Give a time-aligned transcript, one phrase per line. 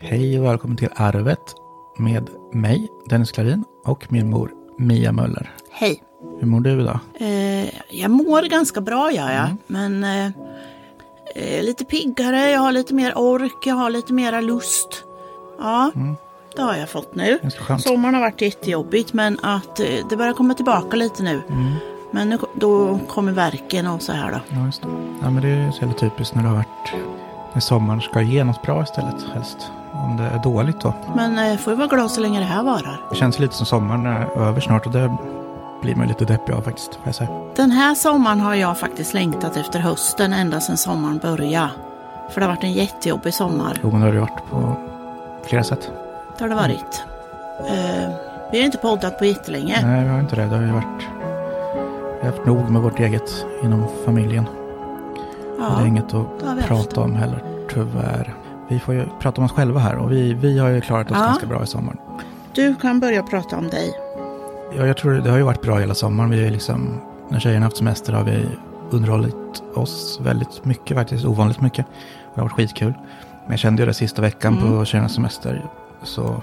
[0.00, 1.54] Hej och välkommen till Arvet
[1.96, 5.50] med mig, Dennis Klarin och min mor Mia Möller.
[5.70, 6.02] Hej.
[6.40, 6.98] Hur mår du idag?
[7.20, 9.56] Eh, jag mår ganska bra, gör jag.
[9.66, 10.26] Men eh,
[11.34, 15.04] eh, lite piggare, jag har lite mer ork, jag har lite mera lust.
[15.58, 15.90] Ja,
[16.56, 17.38] det har jag fått nu.
[17.78, 21.42] Sommaren har varit jättejobbigt, men att eh, det börjar komma tillbaka lite nu.
[22.10, 24.38] Men nu, då kommer verken och så här då.
[24.48, 24.88] Ja, just det.
[25.22, 26.94] Ja, men det är så jävla typiskt när det har varit
[27.52, 29.58] när sommaren ska ge något bra istället helst.
[30.04, 30.94] Om det är dåligt då.
[31.16, 33.00] Men eh, får vi vara glada så länge det här varar.
[33.10, 35.16] Det känns lite som sommaren är över snart och det
[35.82, 36.94] blir man lite deppig av faktiskt.
[36.94, 37.30] Får jag säga.
[37.56, 41.70] Den här sommaren har jag faktiskt längtat efter hösten ända sedan sommaren började.
[42.30, 43.78] För det har varit en jättejobbig sommar.
[43.82, 44.76] Jo, men det har det varit på
[45.46, 45.90] flera sätt.
[46.38, 47.04] Det har det varit.
[47.68, 48.10] Eh,
[48.52, 49.78] vi har inte poddat på jättelänge.
[49.86, 50.46] Nej, vi har inte det.
[50.46, 51.08] Det har ju varit...
[52.20, 54.46] Vi har haft nog med vårt eget inom familjen.
[54.46, 54.54] Och
[55.58, 56.26] det är Ja, inget att
[56.66, 57.42] prata om heller,
[57.74, 58.34] tyvärr.
[58.68, 61.16] Vi får ju prata om oss själva här och vi, vi har ju klarat oss
[61.20, 61.24] Ja.
[61.26, 61.96] ganska bra i sommar.
[62.54, 63.92] du kan börja prata om dig.
[64.76, 66.30] Ja, jag tror det har ju varit bra hela sommaren.
[66.30, 68.46] Vi är liksom, när tjejerna haft semester har vi
[68.90, 71.86] underhållit oss väldigt mycket faktiskt, ovanligt mycket.
[72.34, 72.92] Det har varit skitkul.
[73.42, 75.66] Men jag kände ju det sista veckan på tjejernas semester
[76.02, 76.42] så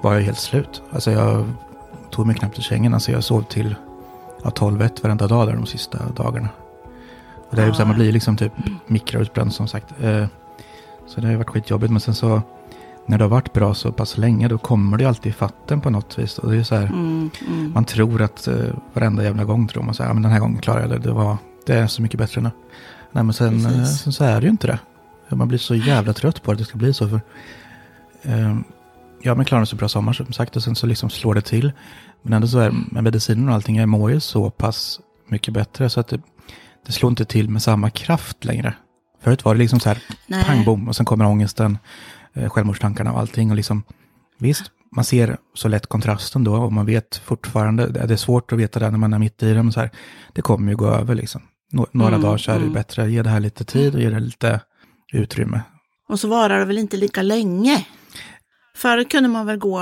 [0.00, 0.82] var jag helt slut.
[0.92, 1.44] Alltså jag
[2.10, 2.94] tog mig knappt i sängen.
[2.94, 3.74] Alltså jag sov till
[4.44, 6.48] ja, 12-1 varenda dag där de sista dagarna.
[7.50, 8.52] Och det är ju så här, man blir liksom typ
[8.86, 9.86] mikroutbränd som sagt.
[10.02, 10.24] Eh,
[11.06, 11.90] Så det har ju varit skitjobbigt.
[11.92, 12.42] Men sen så
[13.06, 15.80] när det har varit bra så pass länge då kommer det ju alltid i fatten
[15.80, 16.38] på något vis.
[16.38, 17.72] Och det är ju så här, Mm, mm.
[17.74, 20.40] man tror att uh, varenda jävla gång tror man så här, ja, men den här
[20.40, 20.98] gången klarar jag det.
[20.98, 21.36] Det, var,
[21.66, 22.50] det är så mycket bättre nu.
[23.12, 24.78] Nej men sen, eh, sen så är det ju inte det.
[25.36, 27.08] Man blir så jävla trött på att det ska bli så.
[27.08, 27.20] För,
[28.22, 28.64] ehm,
[29.22, 31.42] ja men klarar en så bra sommar som sagt och sen så liksom slår det
[31.42, 31.72] till.
[32.22, 35.90] Men ändå så är med medicinen och allting, jag mår ju så pass mycket bättre
[35.90, 36.20] så att det,
[36.86, 38.74] det slår inte till med samma kraft längre.
[39.22, 40.44] Förut var det liksom så här, Nej.
[40.44, 41.78] pang bom, och sen kommer ångesten,
[42.34, 43.50] eh, självmordstankarna och allting.
[43.50, 43.82] Och liksom,
[44.38, 44.62] visst,
[44.96, 48.80] man ser så lätt kontrasten då och man vet fortfarande, det är svårt att veta
[48.80, 49.90] det när man är mitt i det, men så här,
[50.32, 51.42] det kommer ju gå över liksom.
[51.72, 52.72] Nå- Några Mm, dagar så är det mm.
[52.74, 54.60] bättre, ge det här lite tid och ge det lite
[55.12, 55.60] utrymme.
[56.08, 57.86] Och så varar det väl inte lika länge.
[58.76, 59.78] Förut kunde man väl gå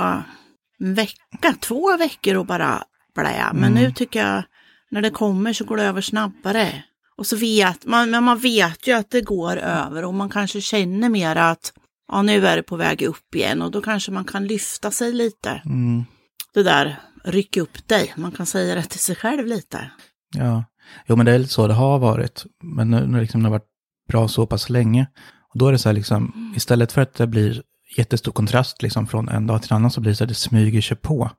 [0.79, 2.83] en vecka, två veckor och bara
[3.15, 3.49] blä.
[3.53, 3.83] Men Mm.
[3.83, 4.43] nu tycker jag,
[4.91, 6.83] när det kommer så går det över snabbare.
[7.17, 10.61] Och så vet man, men man vet ju att det går över och man kanske
[10.61, 11.73] känner mer att
[12.11, 15.13] ja, nu är det på väg upp igen och då kanske man kan lyfta sig
[15.13, 15.61] lite.
[15.65, 16.05] Mm,
[16.53, 18.13] Det där, ryck upp dig.
[18.17, 19.91] Man kan säga det till sig själv lite.
[20.35, 20.63] ja,
[21.07, 22.45] jo men det är lite så det har varit.
[22.63, 23.67] Men nu, nu liksom det har varit
[24.09, 25.07] bra så pass länge.
[25.53, 27.61] Och då är det så här liksom, istället för att det blir
[27.97, 30.35] jättestor kontrast liksom från en dag till en annan så blir det så att det
[30.35, 31.31] smyger sig på.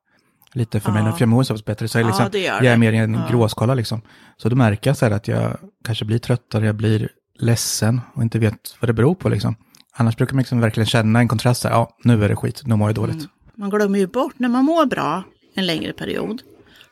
[0.55, 1.13] Lite för mig, Ja.
[1.13, 1.89] för jag mår så bättre.
[1.89, 3.27] Så jag, Ja, liksom, gör jag är mer i en Ja.
[3.31, 4.01] gråskala liksom.
[4.37, 7.09] Så då märker jag så här att jag kanske blir tröttare, jag blir
[7.39, 9.57] ledsen och inte vet vad det beror på liksom.
[9.95, 12.77] Annars brukar man liksom verkligen känna en kontrast, här, ja nu är det skit, nu
[12.77, 13.29] mår jag dåligt.
[13.57, 15.23] Man glömmer ju bort, när man mår bra
[15.55, 16.43] en längre period,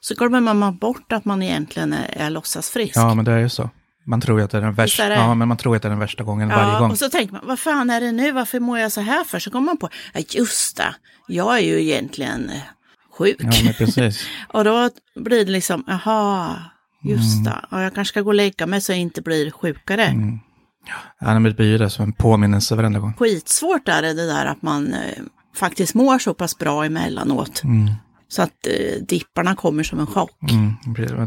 [0.00, 2.96] så glömmer man bort att man egentligen är, är låtsasfrisk.
[2.96, 3.70] Ja men det är ju så.
[4.06, 5.88] Man tror ju att det är den värsta, är ja, men man tror att det
[5.88, 6.90] är den värsta gången varje gång.
[6.90, 9.38] och så tänker man, vad fan är det nu, varför mår jag så här för?
[9.38, 10.94] Så kommer man på, ja just det,
[11.28, 12.50] jag är ju egentligen
[13.10, 13.36] sjuk.
[13.40, 14.26] Ja precis.
[14.48, 16.56] och då blir det liksom, jaha,
[17.04, 20.04] just det, och jag kanske ska gå och lägga mig så jag inte blir sjukare.
[20.04, 20.38] Mm.
[21.20, 23.14] Ja, men det blir ju det som en påminnelse varenda gång.
[23.18, 25.22] Skitsvårt är det, det där att man eh,
[25.56, 27.64] faktiskt mår så pass bra emellanåt.
[27.64, 27.90] Mm.
[28.28, 30.50] Så att eh, dipparna kommer som en chock.
[30.50, 30.74] Mm,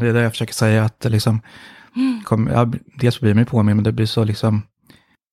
[0.00, 1.40] det är det jag försöker säga, att det liksom,
[2.24, 4.62] kom, ja, dels blir man ju påminn, men det blir så liksom,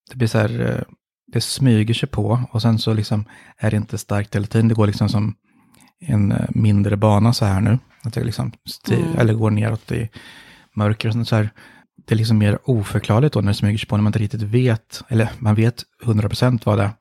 [0.10, 0.84] det blir så här, eh,
[1.34, 3.26] det smyger sig på och sen så liksom
[3.58, 4.68] är det inte starkt hela tiden.
[4.68, 5.36] Det går liksom som
[6.02, 7.80] en eh, mindre bana så här nu.
[8.04, 9.18] Att det liksom sti- Mm.
[9.18, 10.10] eller går neråt i
[10.76, 11.50] mörker och sånt så här.
[12.08, 14.42] Det är liksom mer oförklarligt då när det smyger sig på, när man inte riktigt
[14.42, 16.92] vet, eller man vet 100% vad det är,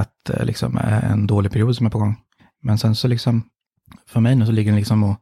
[0.00, 2.16] att det liksom är en dålig period som är på gång.
[2.62, 3.42] Men sen så liksom,
[4.08, 5.16] för mig nu så ligger den liksom och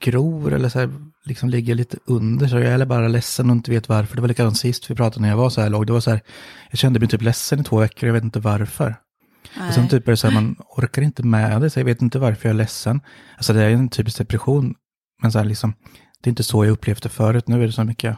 [0.00, 0.90] gror eller så här,
[1.24, 2.48] liksom ligger lite under.
[2.48, 4.14] Så jag är bara ledsen och inte vet varför.
[4.16, 5.86] Det var likadant sist vi pratade när jag var så här låg.
[5.86, 6.20] Det var så här,
[6.70, 8.96] jag kände mig typ ledsen i två veckor, jag vet inte varför.
[9.68, 12.02] Och sen typ är det så här, man orkar inte med det, så jag vet
[12.02, 13.00] inte varför jag är ledsen.
[13.36, 14.74] Alltså det är en typisk depression,
[15.22, 15.74] men så här liksom,
[16.22, 17.48] det är inte så jag upplevt det förut.
[17.48, 18.16] Nu är det så mycket,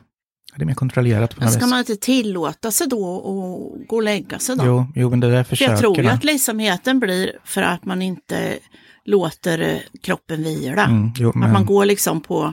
[0.56, 1.70] det är mer kontrollerat på Men något ska vis.
[1.70, 4.64] man inte tillåta sig då och gå och lägga sig då?
[4.66, 7.84] Jo, jo, men det där För försöker jag tror ju att ledsamheten blir för att
[7.84, 8.58] man inte
[9.04, 10.84] låter eh, kroppen vila.
[10.84, 12.52] Mm, jo, Att man men, går liksom på,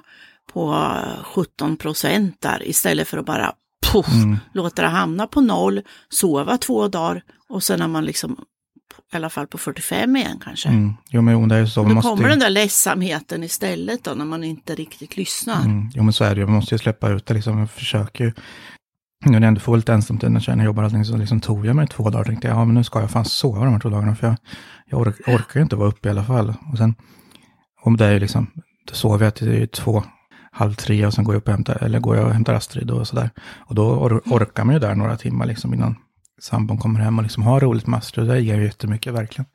[0.53, 0.88] på
[1.24, 3.53] 17 procent där istället för att bara
[3.91, 4.38] puff, Mm.
[4.53, 8.38] låta det hamna på noll, sova två dagar och sen är man liksom
[9.13, 10.69] i alla fall på 45 igen kanske.
[10.69, 11.81] mm, jo, men det är så.
[11.81, 15.62] Och då måste, kommer den där ledsamheten istället då när man inte riktigt lyssnar.
[15.62, 17.60] Mm, jo men så är det ju, man måste ju släppa ut det liksom.
[17.60, 18.34] Jag försöker ju
[19.25, 21.66] nu när jag ändå får lite ensamtid när tjejerna jobbar och allting så liksom tog
[21.66, 22.24] jag mig två dagar.
[22.24, 24.36] Tänkte jag, ja men nu ska jag fan sova de här två dagarna för jag,
[24.86, 26.54] jag ork, orkar ju inte vara uppe i alla fall.
[26.72, 26.96] Och sen,
[27.81, 28.48] om det är ju liksom,
[28.88, 30.04] då sover jag till två,
[30.52, 32.92] halv tre och sen går jag upp och hämtar, eller går jag och hämtar Astrid
[32.92, 33.30] och sådär.
[33.58, 35.96] Och då or, orkar man ju där några timmar liksom innan
[36.41, 38.27] sambon kommer hem och liksom har roligt med Astrid.
[38.27, 39.45] Det ger ju jättemycket verkligen.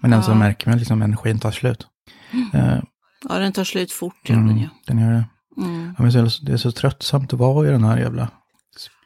[0.00, 0.34] Men så Ja.
[0.34, 1.86] märker man liksom energin tar slut.
[2.54, 2.78] Eh,
[3.28, 4.68] Ja, den tar slut fort, gör den mm, ju.
[4.86, 5.24] den gör det.
[5.62, 5.94] Mm.
[5.98, 8.28] Ja, men så, det är så tröttsamt att vara i den här jävla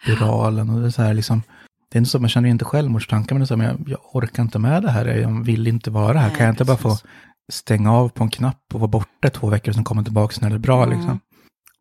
[0.05, 0.71] spiralen.
[0.71, 1.43] Och det är så här liksom,
[1.91, 3.99] det är inte så, man känner inte självmordstankar, men det är så här, jag, jag
[4.17, 6.29] orkar inte med det här, jag vill inte vara här.
[6.29, 7.07] Nej, kan jag inte bara få precis.
[7.53, 10.51] stänga av på en knapp och vara borta två veckor och sen komma tillbaka när
[10.51, 10.99] det är bra Mm.
[10.99, 11.21] liksom?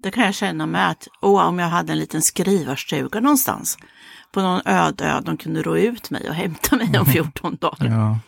[0.03, 3.77] Det kan jag känna med att åh, om jag hade en liten skrivarstuga någonstans
[4.33, 7.87] på någon öde ö, de kunde ro ut mig och hämta mig om 14 dagar.
[7.87, 8.19] Ja.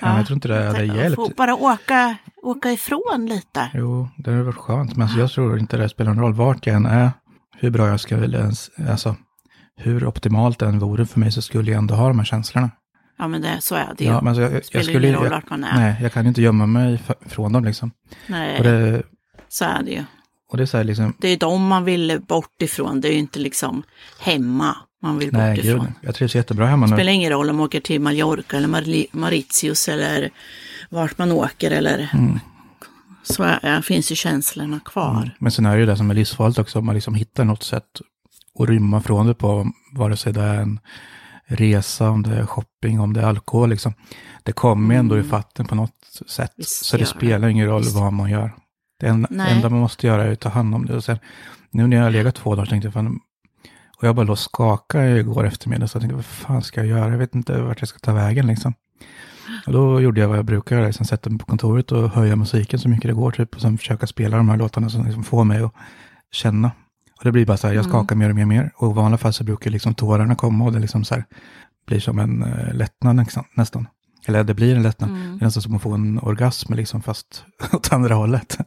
[0.00, 0.16] ja.
[0.16, 1.36] Jag tror inte det hade hjälpt.
[1.36, 3.70] Bara åka, åka ifrån lite.
[3.74, 6.66] Jo, det hade varit skönt, men alltså, jag tror inte det spelar någon roll vart
[6.66, 7.10] jag än är,
[7.56, 9.16] hur bra jag ska vilja ens, alltså
[9.76, 12.70] hur optimalt det än vore för mig så skulle jag ändå ha de här känslorna.
[13.18, 14.10] Ja, men det, så är det ju.
[14.10, 15.76] Ja, men alltså, jag, jag, Spelar jag skulle ingen roll vart man är.
[15.76, 17.90] Nej, jag kan inte gömma mig från dem liksom.
[18.26, 19.02] Nej, det,
[19.48, 20.04] så är det ju.
[20.52, 23.00] Och det är så här liksom, Det är dem man vill bort ifrån.
[23.00, 23.82] Det är ju inte liksom
[24.20, 25.94] hemma man vill nej bort gud, ifrån.
[26.00, 26.96] jag trivs jättebra hemma Det nu.
[26.96, 30.30] spelar ingen roll om man åker till Mallorca eller Marli- Mauritius eller
[30.90, 32.38] vart man åker eller Mm.
[33.22, 35.30] så är, finns ju känslorna kvar.
[35.38, 37.62] Men sen är det ju det som är livsfarligt också, om man liksom hittar något
[37.62, 37.84] sätt
[38.58, 40.80] att rymma från det på, vare sig det är en
[41.46, 43.94] resa, om det är shopping, om det är alkohol liksom.
[44.42, 45.92] Det kommer ju ändå i fatten på något
[46.28, 46.38] sätt.
[46.38, 46.54] Mm.
[46.56, 47.06] Visst så det det.
[47.06, 47.96] spelar ingen roll Visst.
[47.96, 48.54] vad man gör.
[49.02, 49.52] Det en, Nej.
[49.52, 50.96] enda man måste göra är att ta hand om det.
[50.96, 51.18] Och sen,
[51.70, 53.20] nu när jag har legat två dagar så tänkte jag, fan,
[53.98, 56.86] och jag bara låg och skakade igår eftermiddag, så jag tänkte, vad fan ska jag
[56.86, 57.10] göra?
[57.10, 58.74] Jag vet inte vart jag ska ta vägen liksom.
[59.66, 62.36] Och då gjorde jag vad jag brukar göra, liksom sätta mig på kontoret och höja
[62.36, 65.24] musiken så mycket det går, typ, och sen försöka spela de här låtarna som liksom
[65.24, 65.72] får mig att
[66.32, 66.70] känna.
[67.18, 68.72] Och det blir bara så här, jag skakar mer och mer och mer.
[68.76, 71.24] Och i vanliga fall så brukar liksom tårarna komma och det liksom så här,
[71.86, 73.88] blir som en uh, lättnad nästan, nästan.
[74.26, 75.10] Eller det blir en lättnad.
[75.10, 75.38] Mm.
[75.38, 78.58] Det är nästan som att få en orgasm liksom, fast åt andra hållet.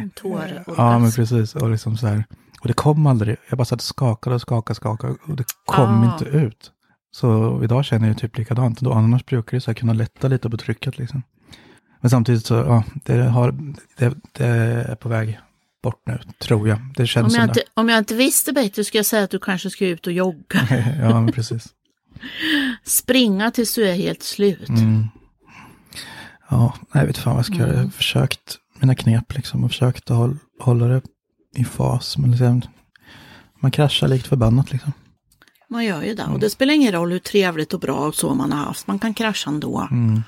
[0.00, 1.54] En tår, Ja, men precis.
[1.54, 2.24] Och, liksom så här,
[2.60, 3.36] och det kom aldrig.
[3.48, 6.12] Jag bara satt och skakade och skakade och skakade och det kom Ah.
[6.12, 6.70] inte ut.
[7.12, 8.80] Så idag känner jag typ likadant.
[8.80, 11.22] Då, annars brukar det så här kunna lätta lite på trycket liksom.
[12.00, 13.52] Men samtidigt så, ja, det, har,
[13.96, 15.38] det, det är på väg
[15.82, 16.78] bort nu, tror jag.
[16.96, 19.38] Det känns Om jag, inte, om jag inte visste bättre skulle jag säga att du
[19.38, 20.60] kanske ska ut och jogga.
[21.00, 21.68] ja, men precis.
[22.84, 24.68] Springa tills du är helt slut.
[24.68, 25.04] Mm.
[26.50, 27.66] Ja, jag vet fan vad jag ska göra.
[27.66, 27.84] Jag Mm.
[27.86, 31.02] har försökt mina knep liksom och försökt att hålla, hålla det
[31.56, 32.18] i fas.
[32.18, 32.62] Men liksom,
[33.60, 34.92] man kraschar likt förbannat liksom.
[35.68, 36.22] Man gör ju det.
[36.22, 36.34] Mm.
[36.34, 38.86] Och det spelar ingen roll hur trevligt och bra och så man har haft.
[38.86, 39.88] Man kan krascha ändå.
[39.90, 40.22] Mm.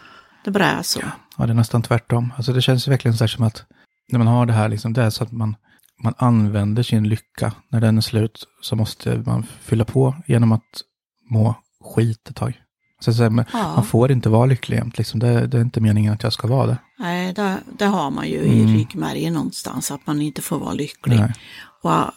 [0.45, 1.01] Det bara är så.
[1.39, 2.33] Ja, det är nästan tvärtom.
[2.37, 3.65] Alltså det känns verkligen så här som att
[4.09, 5.57] när man har det här, liksom, det är så att man,
[6.03, 7.53] man använder sin lycka.
[7.69, 10.83] När den är slut så måste man fylla på genom att
[11.31, 11.55] må
[11.95, 12.61] skit ett tag.
[13.05, 13.75] Så, så här, Ja.
[13.75, 14.99] Man får inte vara lycklig jämt.
[14.99, 15.21] Liksom.
[15.21, 16.77] Det, det är inte meningen att jag ska vara det.
[16.99, 19.91] Nej, det, det har man ju i ryggmärgen någonstans.
[19.91, 21.17] Att man inte får vara lycklig.
[21.17, 21.27] Mm.
[21.27, 21.93] Nej.
[21.93, 22.11] Och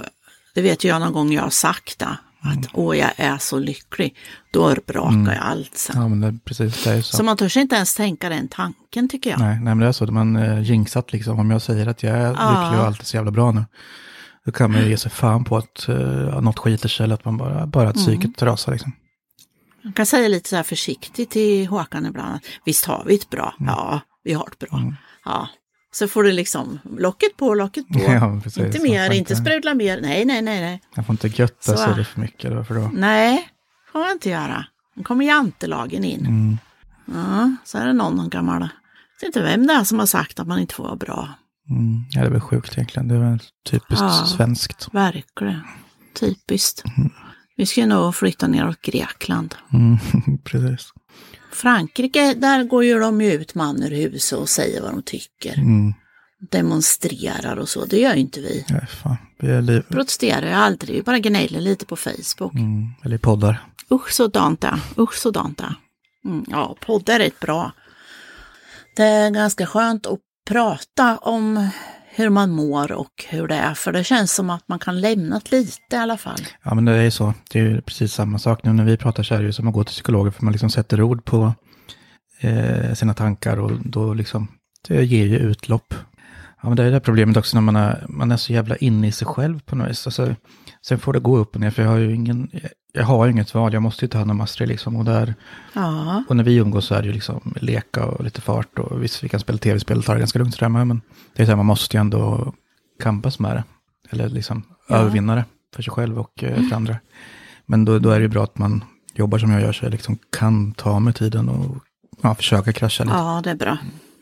[0.56, 2.06] det vet jag någon gång jag har sagt det.
[2.42, 2.68] Att Mm.
[2.74, 4.16] åh, jag är så lycklig.
[4.52, 6.02] Då brakar jag allt sen.
[6.02, 7.18] Ja, men det, precis, det är så.
[7.18, 9.40] Så man törs inte ens tänka den tanken tycker jag.
[9.40, 10.06] Nej, nej, men det är så.
[10.06, 11.40] Man är jinxat liksom.
[11.40, 12.62] Om jag säger att jag är Ja.
[12.64, 13.66] lycklig och allt är så jävla bra nu.
[14.46, 17.26] Då kan man ju ge sig fan på att uh, något skiter sig eller att
[17.26, 17.90] man bara, bara Mm.
[17.90, 18.92] att psyket rasar liksom.
[19.86, 22.40] Man kan säga lite så här försiktigt till Håkan ibland.
[22.66, 23.54] Visst har vi ett bra?
[23.60, 23.74] Mm.
[23.74, 24.94] Ja, vi har ett bra.
[25.26, 25.50] Ja.
[25.92, 28.00] Så får du liksom locket på, locket på.
[28.08, 28.64] Ja, precis.
[28.66, 30.02] inte mer, inte inte- sprudla mer.
[30.02, 30.82] Nej, nej, nej, nej.
[30.96, 31.78] Jag får inte götta Så.
[31.78, 32.52] sig det för mycket.
[32.52, 32.90] Då, för då.
[32.94, 33.50] Nej,
[33.92, 34.66] får man inte göra.
[34.96, 36.26] Nu kommer jantelagen in.
[36.26, 36.58] Mm.
[37.06, 38.62] Ja, så är det någon gammal.
[38.62, 41.30] Jag vet inte vem det är som har sagt att man inte får vara bra.
[41.70, 42.04] Mm.
[42.10, 43.08] Ja, det är väl sjukt egentligen.
[43.08, 43.40] Det är väl
[43.70, 44.26] typiskt Ja.
[44.38, 44.88] svenskt.
[44.92, 45.62] Verkligen.
[46.20, 46.84] Typiskt.
[47.56, 49.56] Vi ska nog flytta neråt Grekland.
[49.74, 49.98] Mm.
[50.44, 50.94] precis.
[51.52, 55.58] Frankrike, där går ju de ut man ur huset och säger vad de tycker.
[55.58, 55.94] Mm.
[56.52, 57.86] Demonstrerar och så.
[57.86, 58.66] Det gör ju inte vi.
[58.68, 59.18] Ja, fan.
[59.40, 59.82] Vi är liv...
[59.82, 62.54] Protesterar ju aldrig, vi bara gnäller lite på Facebook.
[62.54, 62.88] mm.
[63.04, 63.64] Eller poddar.
[63.92, 65.76] Usch sådant det, usch sådant det.
[66.26, 67.72] Mm, ja, poddar är rätt bra.
[68.96, 71.70] Det är ganska skönt att prata om
[72.16, 75.42] hur man mår och hur det är, för det känns som att man kan lämna
[75.52, 76.40] lite i alla fall.
[76.64, 77.34] Ja, men det är ju så.
[77.52, 78.64] Det är ju precis samma sak.
[78.64, 80.52] Nu när vi pratar så är det ju som att gå till psykologer för man
[80.52, 81.54] liksom sätter ord på
[82.40, 84.48] eh, sina tankar och då liksom,
[84.88, 85.94] det ger ju utlopp.
[86.62, 88.76] Ja, men det är det här problemet också när man är, man är så jävla
[88.76, 90.08] inne i sig själv på något vis.
[90.08, 90.36] Alltså,
[90.88, 92.52] sen får det gå upp och ner för jag har ju ingen,
[92.94, 93.74] jag har inget val.
[93.74, 94.96] Jag måste ju ta hand om Astrid liksom.
[94.96, 95.36] Och, där,
[95.74, 99.04] Ja, och när vi umgås så är det ju liksom leka och lite fart och
[99.04, 100.88] visst vi kan spela tv-spel och ta det ganska lugnt där med.
[100.88, 101.02] Men
[101.36, 102.54] det är så här, man måste ju ändå
[103.04, 103.64] kampas med det.
[104.10, 104.96] Eller liksom Ja.
[104.96, 106.98] övervinna det för sig själv och eh, för andra.
[107.66, 108.84] Men då, då är det ju bra att man
[109.16, 111.78] jobbar som jag gör, så jag liksom kan ta mig tiden och
[112.22, 113.16] ja, försöka krascha lite.
[113.16, 113.78] Ja, det är bra.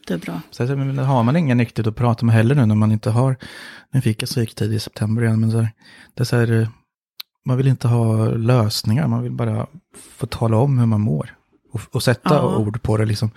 [0.08, 0.42] Det är bra.
[0.52, 3.10] Så, så, men har man ingen riktigt att prata med heller nu när man inte
[3.10, 3.36] har,
[3.92, 5.72] nu fick jag psyktid i september igen, men så här,
[6.14, 6.68] det är så här, eh,
[7.46, 9.68] man vill inte ha lösningar, man vill bara
[10.18, 11.36] få tala om hur man mår.
[11.72, 12.58] Och, och sätta Ja.
[12.58, 13.32] ord på det liksom.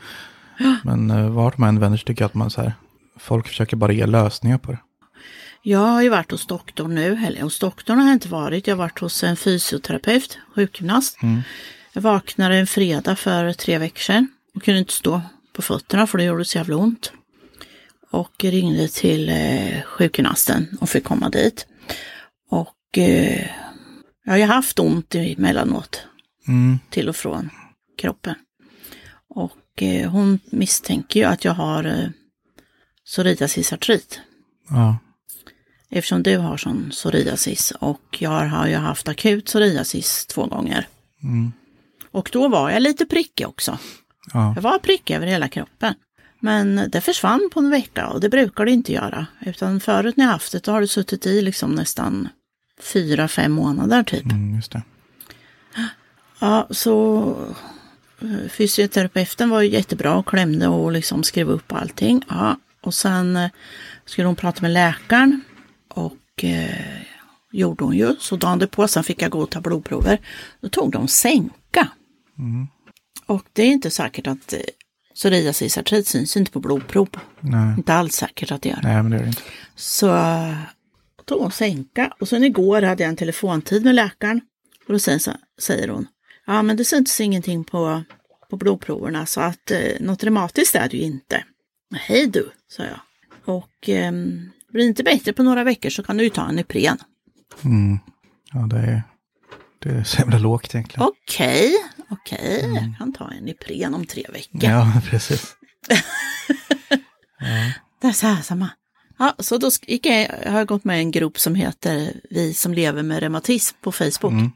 [0.84, 2.72] Men uh, vart man än vänder så tycker jag att man så här,
[3.18, 4.78] folk försöker bara ge lösningar på det.
[5.62, 8.66] Jag har ju varit hos doktorn nu, eller hos doktorn har jag inte varit.
[8.66, 11.18] Jag har varit hos en fysioterapeut, sjukgymnast.
[11.92, 15.22] Jag vaknade en fredag för tre veckor sedan och kunde inte stå
[15.56, 17.12] på fötterna för det gjorde så jävla ont.
[18.10, 21.66] Och ringde till eh, sjukgymnasten och fick komma dit.
[22.50, 23.46] Och eh,
[24.24, 26.06] jag har ju haft ont emellanåt
[26.48, 26.78] Mm.
[26.90, 27.50] till och från
[27.98, 28.34] kroppen.
[29.28, 32.08] Och eh, hon misstänker ju att jag har eh,
[33.04, 34.20] psoriasisartrit.
[34.68, 34.98] Ja.
[35.90, 40.88] Eftersom du har sån psoriasis och jag har ju haft akut psoriasis två gånger.
[41.22, 41.52] Mm.
[42.10, 43.78] Och då var jag lite prickig också.
[44.32, 44.52] Ja.
[44.56, 45.94] Jag var prickig över hela kroppen.
[46.40, 49.26] Men det försvann på en vecka och det brukar det inte göra.
[49.46, 52.28] Utan förut när jag haft det då har det suttit i liksom nästan
[52.80, 54.24] fyra, fem månader typ.
[54.24, 54.82] Mm, just det.
[56.38, 57.28] Ja, så
[58.20, 62.22] eh, fysioterapeuten var ju jättebra och klämde och liksom skrev upp allting.
[62.28, 63.50] Ja, och sen eh,
[64.04, 65.40] skulle hon prata med läkaren
[65.88, 67.00] och eh,
[67.52, 68.16] gjorde hon ju.
[68.18, 70.18] Så dagen på sen fick jag gå och ta blodprover.
[70.60, 71.88] Då tog de sänka.
[73.26, 74.60] Och det är inte säkert att eh,
[75.14, 77.08] psoriasisartrit syns inte på blodprov.
[77.40, 77.74] Nej.
[77.76, 78.80] Inte alls säkert att det gör.
[78.82, 79.42] Nej, men det är det inte.
[79.74, 80.08] Så
[81.24, 84.40] tog hon sänka och sen igår hade jag en telefontid med läkaren.
[84.86, 85.20] Och då säger,
[85.60, 86.06] säger hon,
[86.46, 88.02] ja men det syntes ingenting på,
[88.50, 91.44] på blodproverna så att eh, något reumatiskt är det ju inte.
[91.94, 93.00] Hej du, sa jag.
[93.44, 96.58] Och eh, blir det inte bättre på några veckor så kan du ju ta en
[96.58, 96.98] Ipren.
[97.64, 97.98] Mm.
[98.52, 99.02] Ja, det är,
[99.78, 101.08] det är så jävla lågt egentligen.
[101.08, 101.72] Okej,
[102.10, 104.70] okej, jag kan ta en Ipren om tre veckor.
[104.70, 105.56] Ja, precis.
[108.00, 108.70] Det är så här samma.
[109.18, 112.54] Ja, så då gick jag, jag har gått med i en grupp som heter Vi
[112.54, 114.32] som lever med reumatism på Facebook.
[114.32, 114.50] Mm.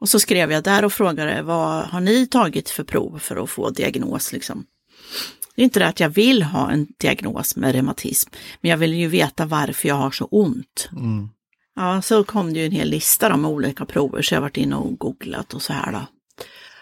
[0.00, 3.50] Och så skrev jag där och frågade vad har ni tagit för prov för att
[3.50, 4.64] få diagnos liksom.
[5.54, 8.94] Det är inte det att jag vill ha en diagnos med reumatism, men jag vill
[8.94, 10.88] ju veta varför jag har så ont.
[10.92, 11.28] Mm.
[11.76, 14.42] Ja, så kom det ju en hel lista då med olika prover, så jag har
[14.42, 16.06] varit inne och googlat och så här då.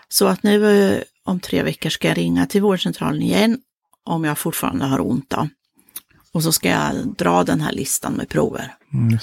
[0.09, 3.59] Så att nu eh, om tre veckor ska jag ringa till vårdcentralen igen
[4.05, 5.49] om jag fortfarande har ont då.
[6.33, 9.19] Och så ska jag dra den här listan med prover Mm,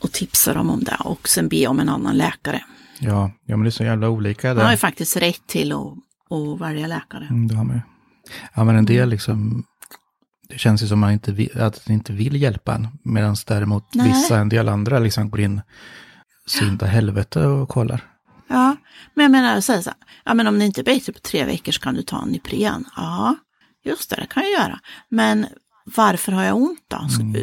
[0.00, 2.64] och tipsa dem om det och sen be om en annan läkare.
[2.98, 4.76] Ja, ja, men det är så jävla olika Man har ju där.
[4.76, 5.92] faktiskt rätt till att,
[6.30, 7.26] att välja läkare.
[7.30, 7.82] Mm, det har man ju.
[8.54, 9.64] Ja, men en del liksom,
[10.48, 12.88] det känns ju som man inte vill, att det inte vill hjälpa en.
[13.02, 14.08] Medan däremot Nej.
[14.08, 15.62] vissa, en del andra liksom går in
[16.46, 18.13] synda helvete och kollar.
[18.48, 18.76] Ja,
[19.14, 19.84] men jag menar här, så här,
[20.24, 22.34] ja men om det inte är bättre på tre veckor så kan du ta en
[22.34, 22.84] Ipren.
[22.96, 23.36] Ja,
[23.84, 24.80] just det, det kan jag göra.
[25.08, 25.46] Men
[25.96, 26.96] varför har jag ont då?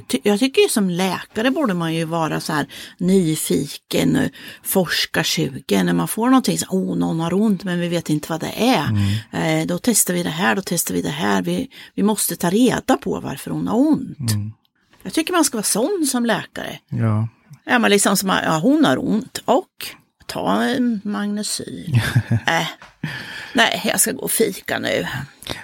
[0.07, 2.67] Ty- Jag tycker ju som läkare borde man ju vara så här
[2.99, 4.29] nyfiken,
[4.63, 5.85] forskarsugen.
[5.85, 8.53] När man får någonting, så, oh, någon har ont men vi vet inte vad det
[8.75, 8.87] är.
[9.31, 11.41] Eh, då testar vi det här, då testar vi det här.
[11.41, 14.17] Vi, vi måste ta reda på varför hon har ont.
[15.03, 16.79] Jag tycker man ska vara sån som läkare.
[16.89, 17.27] Ja,
[17.65, 19.67] Ja, men liksom som, ja, hon har ont och
[20.33, 22.01] ta en Magnesyl.
[22.47, 22.67] äh.
[23.55, 25.07] Nej, jag ska gå och fika nu.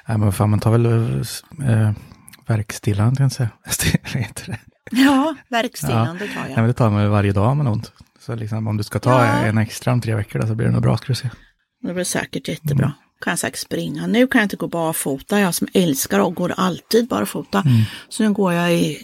[0.05, 1.91] Nej, men fan, man tar väl äh,
[2.47, 3.49] verkstillande, kan jag säga.
[4.91, 6.55] Ja, verkstillande tar Nej, jag.
[6.57, 7.91] men det tar man varje dag om man ont.
[8.19, 9.25] Så liksom, om du ska ta Ja.
[9.25, 11.29] en extra om tre veckor då, så blir det nog bra, ska du se.
[11.81, 12.93] Det blir säkert jättebra.
[13.21, 14.07] Kan jag säkert springa.
[14.07, 15.39] Nu kan jag inte gå barfota.
[15.39, 17.63] Jag som älskar och går alltid barfota.
[18.09, 18.97] Så nu går jag i,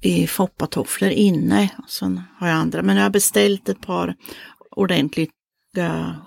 [0.00, 1.68] i foppatofflor inne.
[1.88, 2.82] Sen har jag andra.
[2.82, 4.14] Men jag har beställt ett par
[4.76, 5.30] ordentliga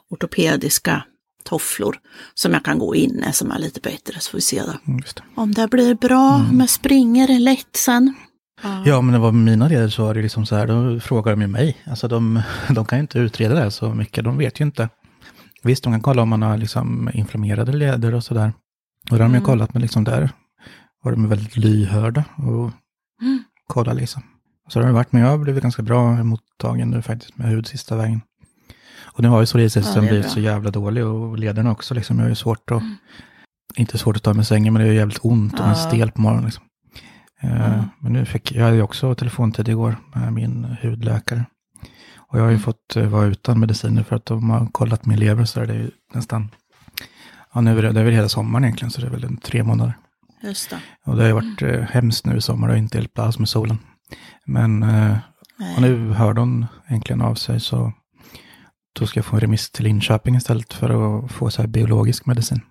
[0.10, 1.04] ortopediska
[1.44, 2.00] tofflor
[2.34, 4.20] som jag kan gå inne som är lite bättre.
[4.20, 4.92] Så får vi se då.
[4.92, 5.04] Mm.
[5.36, 8.16] Om det blir bra om jag springer lätt sen.
[8.86, 11.42] Ja, men det var mina leder så var det liksom så här, då frågar de
[11.42, 11.78] ju mig.
[11.86, 14.90] Alltså de, de kan ju inte utreda det här så mycket, de vet ju inte.
[15.64, 18.54] Visst, de kan kolla om man har liksom inflammerade leder och sådär.
[19.12, 20.30] Och det har de ju kollat, men liksom där
[21.04, 22.72] var de väldigt lyhörda och
[23.68, 24.24] kolla liksom.
[24.70, 27.48] Så det har det varit, men jag har blivit ganska bra mottagen nu faktiskt med
[27.48, 28.22] hud sista vägen.
[29.14, 30.32] Och nu har ju det är blivit bra.
[30.34, 32.18] så jävla dålig och lederna också liksom.
[32.18, 32.84] Jag har ju svårt att,
[33.76, 35.76] inte svårt att ta mig sängen, men det är ju jävligt ont och en Ja.
[35.76, 36.64] stel på morgonen liksom.
[37.42, 37.86] Eh, Ja.
[38.00, 41.46] Men nu fick, jag hade ju också telefontid igår med min hudläkare.
[42.18, 42.64] Och jag har ju Mm.
[42.64, 45.74] fått eh, vara utan mediciner för att de har kollat min lever så är det
[45.76, 46.50] ju nästan,
[47.54, 49.38] ja nu är det, det är väl hela sommaren egentligen så det är väl en
[49.38, 49.98] tre månader.
[50.44, 50.80] Just det.
[51.06, 53.50] Och det har ju varit eh, hemskt nu i sommar och inte hjälpt alls med
[53.50, 53.78] solen.
[54.46, 55.18] Men eh,
[55.76, 57.94] och nu hörde hon äntligen av sig så
[59.00, 60.90] då ska jag få en remiss till Linköping istället för
[61.26, 62.62] att få så här biologisk medicin.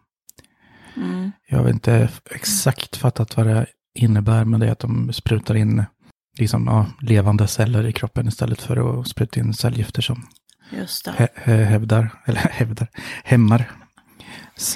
[0.96, 1.32] Mm.
[1.48, 5.84] Jag har inte exakt fattat vad det innebär, men det är att de sprutar in
[6.38, 10.26] liksom, ja, levande celler i kroppen istället för att spruta in cellgifter som
[11.16, 12.88] hä hä- hävdar, eller hävdar,
[13.24, 13.70] hämmar.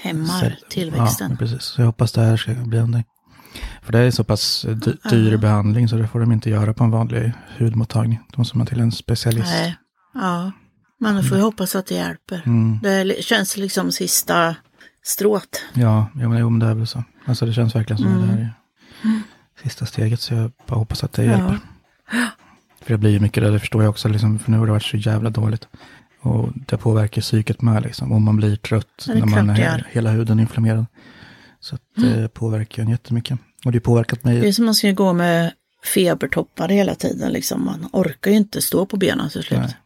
[0.02, 1.30] Hämmar cell- tillväxten.
[1.30, 1.62] Ja, precis.
[1.62, 3.04] Så jag hoppas det här ska bli ändring.
[3.82, 5.38] För det är så pass dy dyr Ja.
[5.38, 8.18] behandling så det får de inte göra på en vanlig hudmottagning.
[8.32, 9.46] De måste man till en specialist.
[9.52, 9.76] Nej.
[10.14, 10.52] Ja.
[10.98, 12.42] Då får vi hoppas att det hjälper.
[12.46, 12.78] Mm.
[12.82, 14.56] Det känns liksom sista
[15.04, 15.62] strået.
[15.74, 17.04] Ja, men, jo, men det är väl så.
[17.24, 18.20] Alltså det känns verkligen som Mm.
[18.20, 18.50] det här är
[19.62, 20.20] sista steget.
[20.20, 21.30] Så jag bara hoppas att det Ja.
[21.30, 21.58] hjälper.
[22.82, 24.08] För det blir ju mycket det, det förstår jag också.
[24.08, 25.68] Liksom, för nu har det varit så jävla dåligt.
[26.20, 28.12] Och det påverkar psyket med liksom.
[28.12, 29.86] Om man blir trött är när man klart är gör.
[29.90, 30.86] hela huden inflammerad.
[31.60, 33.38] Så att det påverkar en jättemycket.
[33.64, 34.40] Och det har påverkat mig.
[34.40, 35.52] Det är som man ska gå med
[35.94, 37.32] febertoppar hela tiden.
[37.32, 37.64] Liksom.
[37.64, 39.60] Man orkar ju inte stå på benen till slut.
[39.60, 39.76] Nej.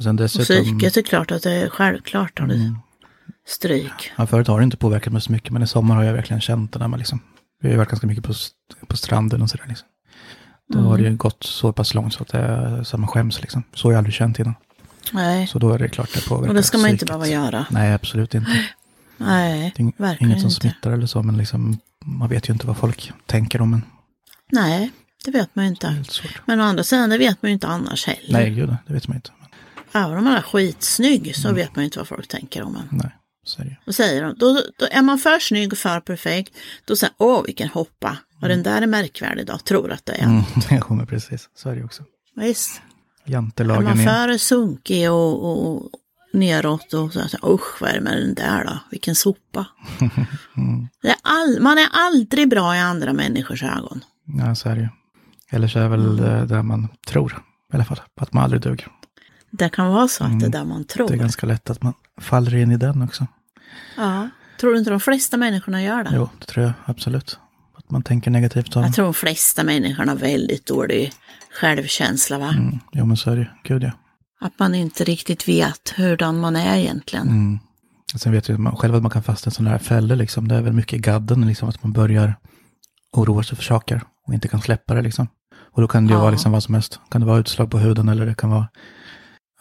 [0.00, 0.44] Och sen Och dessutom.
[0.64, 2.78] psyket är klart att det är självklart har det Mm.
[3.48, 4.12] stryk.
[4.16, 6.40] Ja, förut har det inte påverkat mig så mycket, men i sommar har jag verkligen
[6.40, 7.20] känt det när man liksom,
[7.60, 8.32] vi har ju varit ganska mycket på,
[8.86, 9.88] på stranden och sådär liksom.
[10.68, 13.40] Då har det ju gått så pass långt så att, det, så att man skäms
[13.40, 13.62] liksom.
[13.74, 14.54] Så har jag aldrig känt innan.
[15.12, 17.08] Nej, Så då är det klart det påverkar och det ska man inte psyket.
[17.08, 17.66] behöva göra.
[17.70, 18.50] Nej, absolut inte.
[19.16, 20.60] Nej, Det är verkligen inget som inte.
[20.60, 23.82] smittar eller så, men liksom, man vet ju inte vad folk tänker om en.
[24.52, 24.90] Nej,
[25.24, 26.04] det vet man ju inte.
[26.44, 28.32] Men å andra sidan, det vet man ju inte annars heller.
[28.32, 29.30] Nej, gud, det vet man inte.
[29.92, 31.56] Även om man är skitsnygg så Mm.
[31.56, 32.88] vet man inte vad folk tänker om en.
[32.90, 33.76] nej, så är det.
[33.86, 36.54] Då säger de, då, då är man för snygg och för perfekt,
[36.84, 40.24] då säger åh vilken hoppa, och den där är märkvärdig då, tror att det är.
[40.24, 41.48] Mm, ja, men precis.
[41.56, 42.02] Så är det också.
[42.36, 42.82] Visst,
[43.24, 44.08] är Jantelagen man igen.
[44.14, 45.90] för sunkig och, och,
[46.32, 49.66] neråt och så här, usch vad är det med den där då, vilken sopa.
[50.56, 50.88] Mm.
[51.02, 54.04] Är all, man är aldrig bra i andra människors ögon.
[54.38, 54.88] Ja, så är det ju.
[55.50, 56.16] Eller så är det väl Mm.
[56.16, 57.32] det där man tror,
[57.72, 58.88] i alla fall, att man aldrig duger.
[59.50, 60.50] Det kan vara så att det är Mm.
[60.50, 61.08] där man tror.
[61.08, 63.26] Det är ganska lätt att man faller in i den också.
[63.96, 64.28] Ja.
[64.60, 66.10] Tror du inte de flesta människorna gör det?
[66.14, 67.38] Jo, det tror jag absolut.
[67.78, 68.82] Att man tänker negativt om.
[68.82, 71.12] Jag tror de flesta människorna har väldigt dålig
[71.60, 72.38] självkänsla.
[72.38, 72.48] Va?
[72.48, 73.50] Mm, jo, men så är det.
[73.64, 73.90] Gud ja.
[74.40, 77.28] Att man inte riktigt vet hurdan man är egentligen.
[77.28, 77.58] Mm.
[78.14, 80.16] Och Sen vet ju man själv att man kan fastna i sådana här fällor.
[80.16, 80.48] Liksom.
[80.48, 82.34] Det är väl mycket i gadden, liksom, att man börjar
[83.12, 85.02] oroa sig för saker och inte kan släppa det.
[85.02, 85.28] Liksom.
[85.72, 86.20] Och då kan det ju Ja.
[86.20, 87.00] vara liksom vad som helst.
[87.10, 88.68] Kan det vara utslag på huden eller det kan vara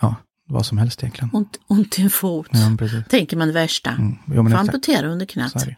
[0.02, 0.16] ja,
[0.48, 1.30] vad som helst egentligen.
[1.34, 2.48] Ont, ont i en fot.
[2.52, 3.02] Ja.
[3.10, 3.90] Tänker man det värsta.
[3.90, 4.18] Mm.
[4.28, 5.54] Jo, Får amputera under knät.
[5.54, 5.76] Det ju.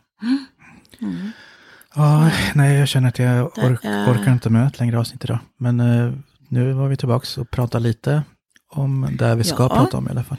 [1.96, 5.40] Ja, nej, jag känner att jag ork orkar inte med ett längre avsnitt idag.
[5.58, 6.14] Men eh,
[6.48, 8.24] nu var vi tillbaka och pratade lite
[8.70, 9.70] om det vi ska Ja.
[9.70, 10.38] prata om i alla fall.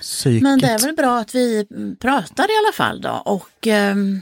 [0.00, 0.42] Psyket.
[0.42, 3.22] Men det är väl bra att vi mm, pratar i alla fall då.
[3.24, 4.20] Och ehm,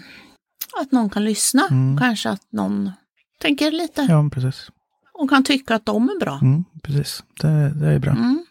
[0.81, 1.67] att någon kan lyssna.
[1.71, 1.99] Mm.
[1.99, 2.93] Kanske att någon
[3.41, 4.07] tänker lite.
[4.09, 4.71] Ja, precis.
[5.19, 6.39] Och kan tycka att de är bra.
[6.43, 7.23] Mm, precis.
[7.41, 8.47] Det, det är bra, Mm.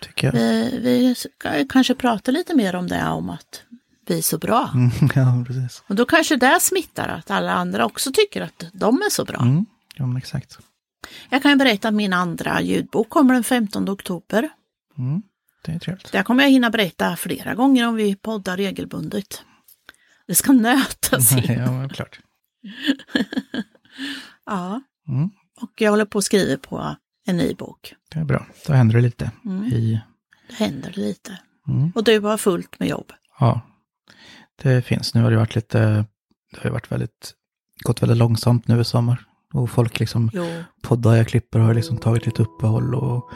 [0.00, 0.32] tycker jag.
[0.32, 3.62] Vi, vi ska kanske prata lite mer om det, om att
[4.06, 4.70] vi är så bra.
[4.74, 5.82] Mm, ja, precis.
[5.86, 9.40] Och då kanske det smittar, att alla andra också tycker att de är så bra.
[9.40, 10.58] Mm, ja, exakt.
[11.28, 14.48] Jag kan berätta att min andra ljudbok kommer den 15 oktober.
[14.98, 15.22] Mm,
[15.64, 16.12] det är trevligt.
[16.12, 19.42] Där kommer jag hinna berätta flera gånger om vi poddar regelbundet.
[20.26, 21.42] Det ska nötas in.
[21.58, 22.20] ja, klart.
[24.46, 24.80] Ja.
[25.08, 27.94] Mm, Och jag håller på att skriva på en ny bok.
[28.14, 28.46] det är bra.
[28.66, 29.64] Då händer det lite Mm.
[29.64, 30.00] i...
[30.48, 31.38] Det händer lite.
[31.68, 33.12] Mm, Och du har fullt med jobb.
[33.40, 33.60] ja,
[34.62, 35.14] det finns.
[35.14, 35.78] Nu har det varit lite...
[36.52, 37.34] Det har ju varit väldigt...
[37.84, 39.24] Gått väldigt långsamt nu i sommar.
[39.54, 40.30] Och folk liksom...
[40.32, 40.46] Jo.
[40.82, 43.30] poddar jag klipper har liksom tagit lite uppehåll och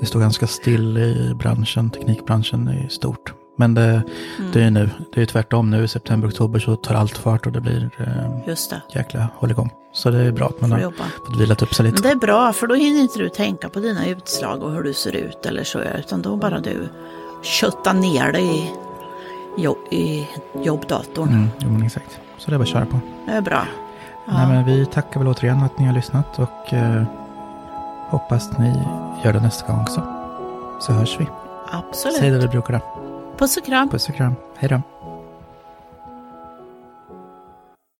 [0.00, 3.32] det står ganska still i branschen, teknikbranschen i stort.
[3.60, 4.02] Men det,
[4.52, 7.46] det är ju nu, det är tvärtom nu i september, oktober så tar allt fart
[7.46, 8.82] och det blir eh, Just det.
[8.94, 9.70] jäkla hålligång.
[9.92, 11.04] Så det är bra att man har jobba.
[11.26, 12.08] fått vilat upp sig Men lite.
[12.08, 14.92] det är bra, för då hinner inte du tänka på dina utslag och hur du
[14.92, 16.88] ser ut eller så, utan då bara du
[17.42, 18.70] köttar ner dig i,
[19.62, 20.28] jobb, i
[20.64, 21.28] jobbdatorn.
[21.28, 22.18] Mm, jo, men exakt.
[22.38, 23.00] Så det är bara att köra på.
[23.26, 23.66] Det är bra.
[24.28, 27.02] Nej, men vi tackar väl återigen att ni har lyssnat och eh,
[28.08, 28.82] hoppas ni
[29.24, 30.02] gör det nästa gång också.
[30.80, 31.26] Så hörs vi.
[31.72, 32.16] Absolut.
[32.18, 32.99] Säg det vi brukar då.
[33.40, 33.88] Puss och kram.
[33.88, 34.34] Puss och kram.
[34.56, 34.82] Hej då.